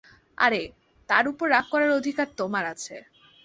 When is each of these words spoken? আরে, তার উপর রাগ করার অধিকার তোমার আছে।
আরে, 0.37 0.61
তার 1.09 1.25
উপর 1.27 1.45
রাগ 1.49 1.65
করার 1.71 1.91
অধিকার 1.99 2.27
তোমার 2.39 2.63
আছে। 2.73 2.95